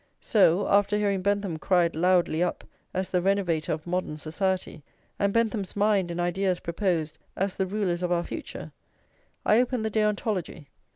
So, 0.19 0.67
after 0.67 0.97
hearing 0.97 1.21
Bentham 1.21 1.57
cried 1.59 1.95
loudly 1.95 2.41
up 2.41 2.63
as 2.91 3.11
the 3.11 3.21
renovator 3.21 3.71
of 3.71 3.85
modern 3.85 4.17
society, 4.17 4.81
and 5.19 5.31
Bentham's 5.31 5.75
mind 5.75 6.09
and 6.09 6.19
ideas 6.19 6.59
proposed 6.59 7.19
as 7.35 7.53
the 7.55 7.67
rulers 7.67 8.01
of 8.01 8.11
our 8.11 8.23
future, 8.23 8.71
I 9.45 9.59
open 9.59 9.83
the 9.83 9.91
Deontology. 9.91 10.69